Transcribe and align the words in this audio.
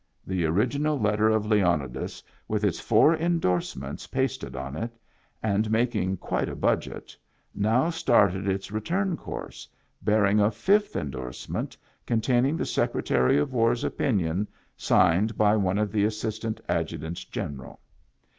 The 0.25 0.45
original 0.45 0.99
let 0.99 1.17
ter 1.17 1.29
of 1.29 1.45
Leonidas 1.45 2.23
with 2.47 2.63
its 2.63 2.79
four 2.79 3.13
indorsements 3.13 4.07
pasted 4.07 4.55
on 4.55 4.75
it, 4.75 4.91
and 5.43 5.69
making 5.69 6.17
quite 6.17 6.49
a 6.49 6.55
budget, 6.55 7.15
now 7.53 7.91
started 7.91 8.47
its 8.47 8.71
return 8.71 9.15
course 9.15 9.67
bearing 10.01 10.39
a 10.39 10.49
fifth 10.49 10.95
indorsement 10.95 11.77
contain 12.07 12.47
ing 12.47 12.57
the 12.57 12.65
Secretary 12.65 13.37
of 13.37 13.53
War's 13.53 13.83
opinion 13.83 14.47
signed 14.75 15.37
by 15.37 15.55
one 15.55 15.77
of 15.77 15.91
the 15.91 16.03
Assistant 16.05 16.59
Adjutants 16.67 17.23
General. 17.23 17.79